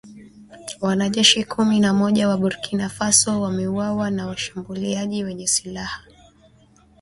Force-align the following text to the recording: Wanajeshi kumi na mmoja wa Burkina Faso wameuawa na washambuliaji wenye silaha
Wanajeshi 0.81 1.43
kumi 1.43 1.79
na 1.79 1.93
mmoja 1.93 2.27
wa 2.27 2.37
Burkina 2.37 2.89
Faso 2.89 3.41
wameuawa 3.41 4.11
na 4.11 4.27
washambuliaji 4.27 5.23
wenye 5.23 5.47
silaha 5.47 6.01